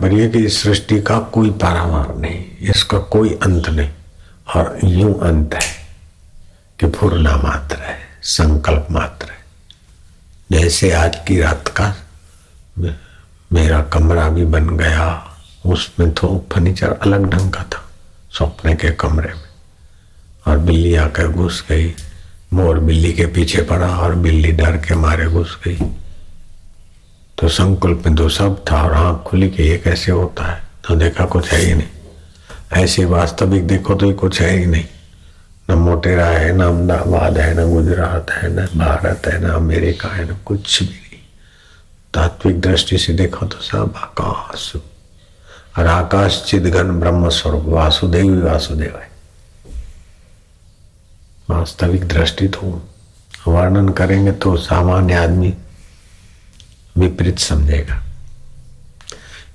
[0.00, 3.88] तात्पर्य कि इस सृष्टि का कोई पारावार नहीं, इसका कोई अंत नहीं,
[4.56, 5.72] और यूँ अंत है
[6.80, 9.38] कि पूर्णा मात्र है, संकल्प मात्र है।
[10.52, 11.94] जैसे आज की रात का
[13.52, 15.06] मेरा कमरा भी बन गया,
[15.66, 17.84] उसमें तो फर्नीचर अलग ढंग का था,
[18.32, 19.48] सपने के कमरे में।
[20.46, 21.94] और बिल्ली आकर घुस गई,
[22.52, 25.78] मोर बिल्ली के पीछे पड़ा, और बिल्ली डर के मारे घुस गई।
[27.40, 30.62] तो संकल्प में तो सब था और आँख खुली कि ये कैसे होता है?
[30.88, 31.88] तो देखा कुछ है ही नहीं।
[32.72, 34.84] ऐसे वास्तविक देखो तो ये कुछ है ही नहीं।
[35.70, 40.32] न मोटेरा है, न अहमदाबाद है, न गुजरात है, न भारत है, न अमेरिका है,
[40.32, 41.20] न कुछ भी नहीं।
[42.14, 44.72] तात्विक दृष्टि से देखो तो सब आकाश।
[45.78, 49.10] और आकाश चिदघन ब्रह्म स्वरूप, वासुदेव ही वासुदेव है।
[51.50, 52.88] वास्तविक दृष्टि तो
[53.48, 55.54] वर्णन करेंगे तो सामान्य आदमी
[57.00, 58.02] विपरीत समझेगा।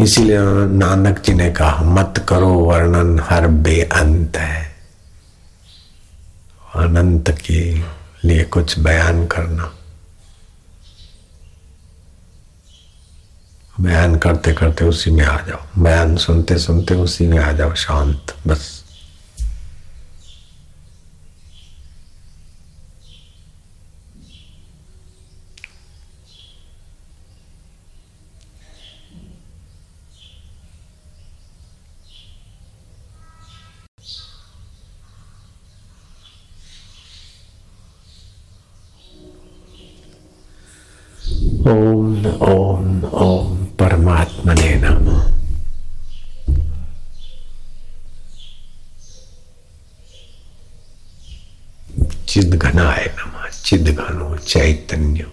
[0.00, 4.76] इसीलिए नानक जी ने कहा, मत करो वर्णन, हर बेअंत है।
[6.76, 7.74] अनंत के
[8.24, 9.74] लिए कुछ बयान करना।
[13.80, 18.36] बयान करते करते उसी में आ जाओ। बयान सुनते सुनते उसी में आ जाओ, शांत,
[18.46, 18.81] बस।
[41.62, 45.08] ओम ओम ओम परमात्मा ने नम
[52.28, 55.26] चिद घनाय नम चिद घनो चैतन्य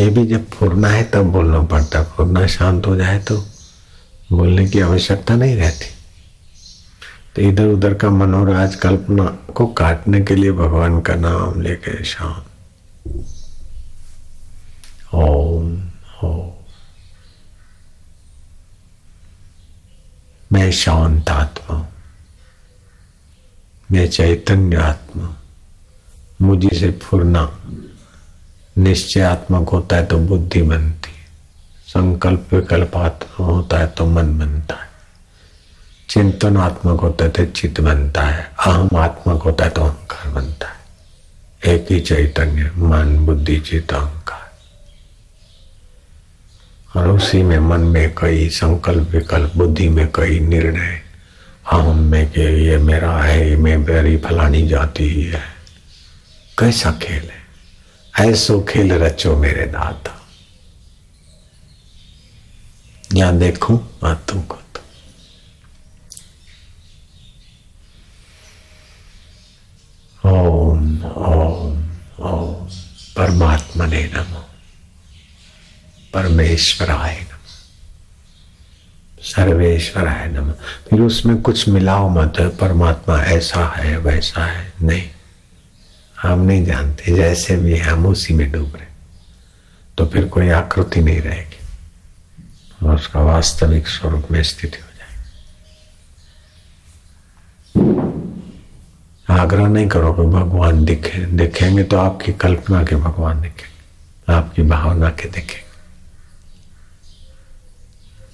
[0.00, 3.36] ये भी जब फूरना है, तब बोलना पड़ता फूरना शांत हो जाए तो
[4.32, 5.86] बोलने की आवश्यकता नहीं रहती।
[7.36, 12.44] तो इधर उधर का मनोराज कल्पना को काटने के लिए भगवान का नाम लेके शांत
[15.14, 15.66] ओम
[16.24, 16.50] ओम
[20.50, 21.76] मैं शांत आत्मा
[23.92, 25.34] मैं चैतन्य आत्मा
[26.42, 27.48] मुझे से फुरना
[28.78, 31.24] निश्चयात्मक होता है तो बुद्धि बनती है
[31.88, 34.88] संकल्प विकल्प आत्मा होता है तो मन बनता है
[36.08, 41.74] चिंतनात्मक होता है तो चित्त बनता है अहम आत्मक होता है तो अहंकार बनता है
[41.74, 44.45] एक ही चैतन्य मन बुद्धि चित्त अहंकार
[46.96, 51.02] और उसी में मन में कई संकल्प विकल्प, बुद्धि में कई निर्णय।
[51.70, 55.42] हम में के ये मेरा है, ये मैं मेरी फलानी जाती ही है।
[56.58, 57.46] कैसा खेल है?
[58.30, 60.22] ऐसो खेल रचो मेरे दाता
[63.14, 64.80] या देखूँ बातों को तो।
[70.30, 71.90] ओम ओम
[72.20, 72.68] ओम।
[73.16, 74.45] परमात्मा ने नमो।
[76.16, 77.38] परमेश्वराय नम।
[79.20, 80.50] सर्वेश्वराय नम।
[80.88, 85.10] फिर उसमें कुछ मिलाओ मत, परमात्मा ऐसा है, वैसा है, नहीं।
[86.22, 88.86] हम नहीं जानते, जैसे भी हम उसी में डूब रहे
[89.98, 91.60] तो फिर कोई आकृति नहीं रहेगी।
[92.86, 95.30] और उसका वास्तविक स्वरूप में स्थिति हो जाएगी।
[99.40, 105.10] आग्रह नहीं करो कि भगवान दिखे, दिखेंगे तो आपकी कल्पना के भगवान दिखेंगे। आपकी भावना
[105.10, 105.65] के दिखेंगे।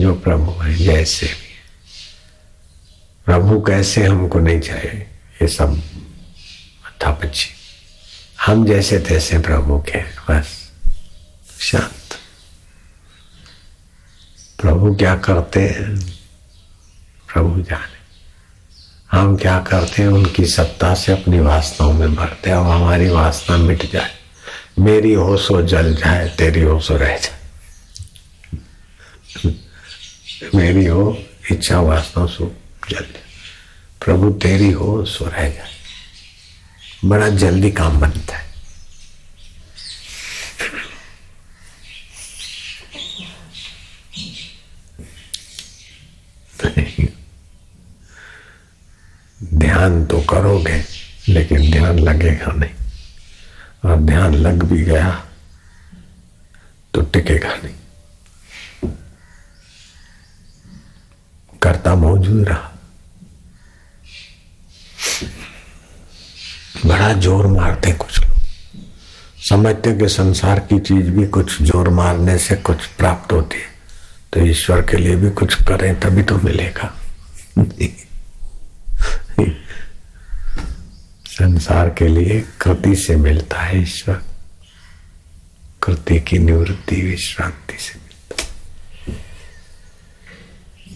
[0.00, 1.54] जो प्रभु है जैसे भी
[3.26, 5.06] प्रभु कैसे हमको नहीं चाहिए
[5.42, 5.82] ये सब
[7.06, 7.50] पक्षी
[8.46, 10.72] हम जैसे तैसे प्रभु के बस।
[11.60, 12.18] शांत।
[14.60, 16.12] प्रभु क्या करते हैं?
[17.32, 18.04] प्रभु जाने।
[19.12, 20.08] हम क्या करते हैं?
[20.08, 24.10] उनकी सत्ता से अपनी वासनाओं में भरते हैं और हमारी वासना मिट जाए।
[24.78, 27.40] मेरी हो सो जल जाए, तेरी हो सो रह जाए।
[30.54, 31.18] मेरी हो,
[31.50, 32.54] इच्छा वासना सो
[32.90, 33.06] जल
[34.04, 35.72] प्रभु तेरी हो, सो रह जाए
[37.04, 38.44] बड़ा जल्दी काम बनता है।
[49.54, 50.84] ध्यान तो करोगे,
[51.28, 52.70] लेकिन ध्यान लगेगा नहीं।
[53.84, 55.10] और ध्यान लग भी गया
[56.94, 57.74] तो टिकेगा नहीं।
[61.84, 62.70] करता मौजूद रहा।
[66.86, 68.38] बड़ा ज़ोर मारते कुछ लोग।
[69.48, 73.72] समझते कि संसार की चीज़ भी कुछ ज़ोर मारने से कुछ प्राप्त होती है।
[74.32, 76.92] तो ईश्वर के लिए भी कुछ करें, तभी तो मिलेगा।
[81.34, 84.22] संसार के लिए कृति से मिलता है ईश्वर।
[85.82, 88.03] कृति की निवृत्ति विश्रांति से।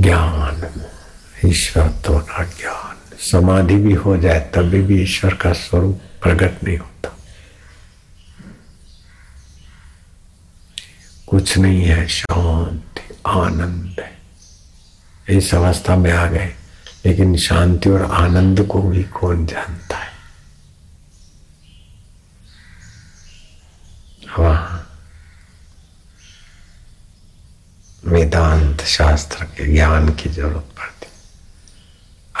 [0.00, 0.84] ज्ञान
[1.46, 7.16] ईश्वरत्व का ज्ञान। समाधि भी हो जाए तभी भी ईश्वर का स्वरूप प्रकट नहीं होता।
[11.26, 14.18] कुछ नहीं है, शांति, आनंद है।
[15.38, 16.54] इस अवस्था में आ गए,
[17.06, 20.16] लेकिन शांति और आनंद को भी कौन जानता है
[24.38, 24.82] वहाँ
[28.06, 31.06] वेदांत शास्त्र के ज्ञान की ज़रूरत पड़ती।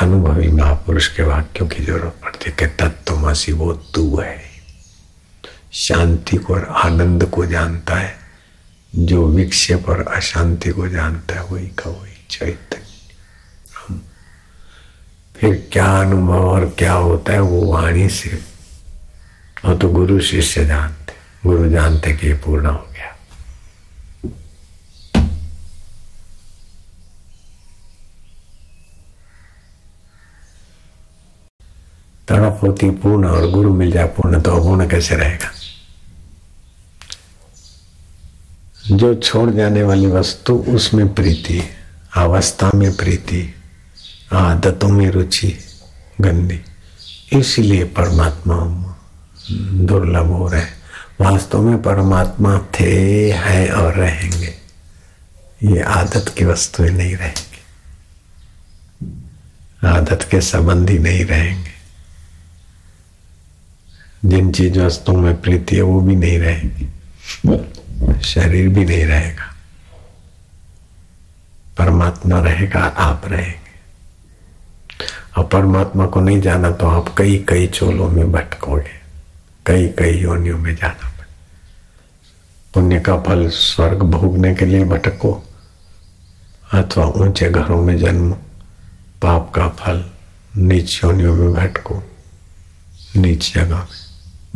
[0.00, 4.42] अनुभवी महापुरुष के वाक्यों की ज़रूरत पड़ती कि तत्वमसी वो तू है।
[5.72, 8.18] शांति को और आनंद को जानता है।
[8.96, 14.00] जो विक्षेप और अशांति को जानता है, वही का वही चैतन्य।
[15.36, 18.38] फिर क्या अनुभव और क्या होता है, वो वाणी से।
[19.64, 21.12] वो तो गुरु शिष्य जानते
[21.46, 23.15] गुरु जानते कि ये पूर्ण हो गया।
[32.28, 35.52] तड़प होती पूर्ण और गुरु मिल जाए पूर्ण तो अपूर्ण कैसे रहेगा?
[38.96, 41.62] जो छोड़ जाने वाली वस्तु, उसमें प्रीति,
[42.16, 43.54] अवस्था में प्रीति,
[44.32, 45.58] आदतों में रुचि,
[46.20, 46.60] गंदी।
[47.32, 48.56] इसलिए परमात्मा
[49.60, 50.62] दुर्लभ हो रहे।
[51.20, 54.54] वास्तव में परमात्मा थे, हैं और रहेंगे।
[55.62, 57.56] ये आदत की वस्तुएँ नहीं रहेंगी।
[59.86, 61.65] आदत के संबंधी नहीं रहेंगे।
[64.24, 66.88] जिन चीज़ वस्तुओं में प्रीति है, वो भी नहीं रहेगी।
[68.20, 69.54] शरीर भी नहीं रहेगा।
[71.78, 73.66] परमात्मा रहेगा, आप रहेंगे।
[75.38, 78.96] और परमात्मा को नहीं जाना तो आप कई कई चोलों में भटकोगे।
[79.66, 81.12] कई कई योनियों में जाना
[82.74, 85.44] पुण्य का फल स्वर्ग भोगने के लिए भटको,
[86.72, 88.32] अथवा ऊँचे घरों में जन्म।
[89.22, 90.10] पाप का फल
[90.56, 92.02] नीच योनियों में भटको,
[93.16, 94.05] नीच जगह में।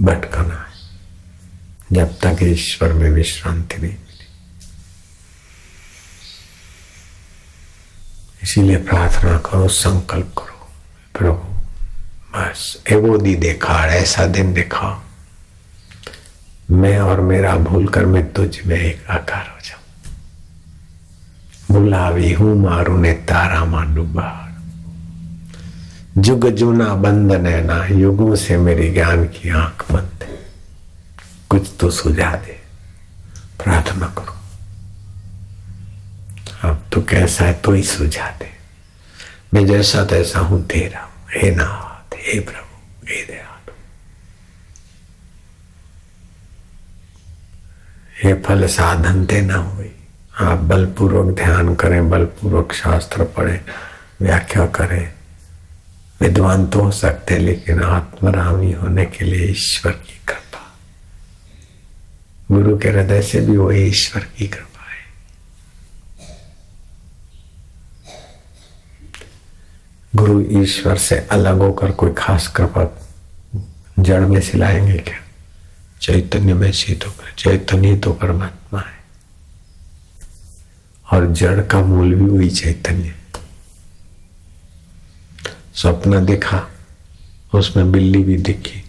[0.00, 0.70] भटकना है।
[1.92, 4.26] जब तक ईश्वर में विश्रांति नहीं मिली।
[8.42, 10.68] इसीलिए प्रार्थना करो, संकल्प करो,
[11.18, 11.50] प्रभु,
[12.34, 15.04] बस एवो दी देखा ऐसा दिन देखा
[16.70, 19.80] मैं और मेरा भूल कर मैं तुझ में एक आकार हो जाऊँ।
[21.72, 24.49] बुलावी हूँ मारू ने तारा मांडू बार
[26.20, 30.38] जुग जुना बंद नैना युगों से मेरी ज्ञान की आँख बंद है।
[31.50, 32.60] कुछ तो सुझा दे,
[33.62, 34.36] प्रार्थना करो।
[36.68, 38.50] अब तो कैसा है तो ही सुझा दे।
[39.54, 43.72] मैं जैसा तैसा हूँ, तेरा हूँ। हे नाथ, हे प्रभु, हे दयालु।
[48.24, 49.92] हे फल साधन ते न हुई।
[50.40, 53.60] आप बलपूर्वक ध्यान करें, बलपूर्वक शास्त्र पढ़े,
[54.20, 55.19] व्याख्या करें।
[56.20, 60.78] विद्वान तो हो सकते लेकिन आत्मरामी होने के लिए ईश्वर की कृपा।
[62.52, 65.04] गुरु के हृदय से भी वही ईश्वर की कृपा है।
[70.16, 73.00] गुरु ईश्वर से अलग होकर कोई खास कृपा
[73.98, 75.18] जड़ में सिलाएँगे क्या?
[76.00, 79.00] चैतन्य में शीत होकर चैतन्य तो परमात्मा है।
[81.12, 83.19] और जड़ का मूल भी वही चैतन्य।
[85.74, 86.66] सपना देखा,
[87.54, 88.82] उसमें बिल्ली भी दिखी,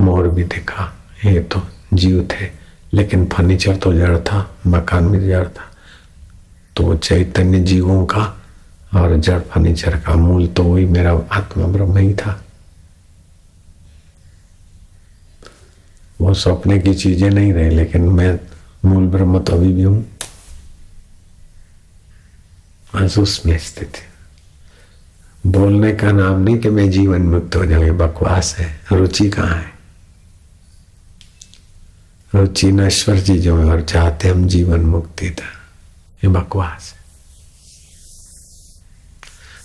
[0.00, 0.92] मोर भी दिखा।
[1.24, 1.62] ये तो
[1.94, 2.50] जीव थे,
[2.94, 5.70] लेकिन फर्नीचर तो जड़ था, मकान भी जड़ था।
[6.76, 8.24] तो चैतन्य जीवों का
[8.94, 12.42] और जड़ फर्नीचर का मूल तो वही मेरा आत्मा ब्रह्म ही था।
[16.20, 18.38] वो सपने की चीज़ें नहीं रही, लेकिन मैं
[18.84, 20.04] मूल ब्रह्म तो अभी भी हूँ।
[22.94, 24.15] बस उसमें स्थित है।
[25.56, 29.72] बोलने का नाम नहीं कि मैं जीवन मुक्त हो जाऊँ बकवास है। रुचि कहाँ है?
[32.34, 35.50] रुचि नश्वर चीज़ों में और चाहते हम जीवन मुक्ति था।
[36.24, 37.06] ये बकवास है।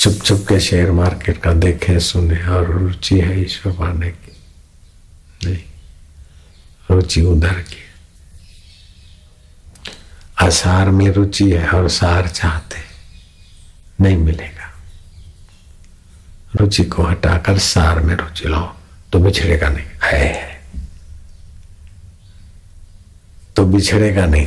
[0.00, 4.36] चुप चुप के शेयर मार्केट का देखे, सुने, और रुचि है ईश्वर पाने की।
[5.46, 5.64] नहीं,
[6.90, 7.82] रुचि उधर की
[10.46, 12.78] असार में रुचि है और सार चाहते
[14.00, 14.61] नहीं मिलेगा।
[16.56, 18.74] रुचि को हटाकर सार में रुचि लाओ
[19.12, 20.60] तो बिछड़ेगा नहीं। है।
[23.56, 24.46] तो बिछड़ेगा नहीं।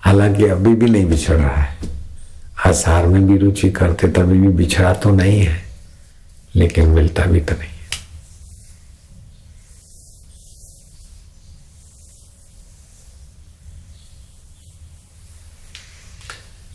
[0.00, 1.76] हालाँकि अभी भी नहीं बिछड़ रहा है
[2.66, 5.62] आसार में भी रुचि करते, तभी भी बिछड़ा तो नहीं है,
[6.54, 7.70] लेकिन मिलता भी तो नहीं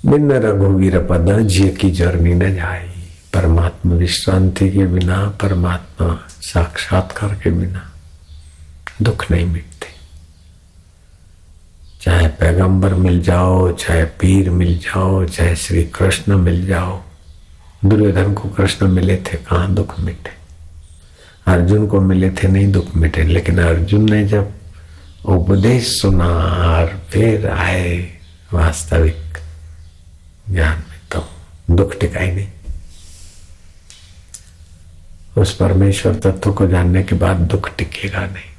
[0.06, 3.01] बिन रघुवीर पद जिय की जर्नी न जाई।
[3.42, 7.92] परमात्मा, विश्रांति के बिना, परमात्मा साक्षात्कार के बिना
[9.02, 9.88] दुख नहीं मिटते।
[12.02, 17.04] चाहे पैगंबर मिल जाओ, चाहे पीर मिल जाओ, चाहे श्री कृष्ण मिल जाओ,
[17.86, 20.32] दुर्योधन को कृष्ण मिले थे, कहाँ दुख मिटे?
[21.48, 24.52] अर्जुन को मिले थे, नहीं दुख मिटे, लेकिन अर्जुन ने जब
[25.26, 26.30] उपदेश सुना
[26.78, 28.20] और फिर आए
[28.54, 29.38] वास्तविक
[30.50, 31.30] ज्ञान में तो
[31.76, 32.48] दुख टिकाई नहीं।
[35.38, 38.51] उस परमेश्वर तत्व को जानने के बाद दुख टिकेगा नहीं।